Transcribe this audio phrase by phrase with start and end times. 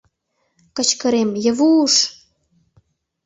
[0.75, 1.93] Кычкырем, «Йывуш!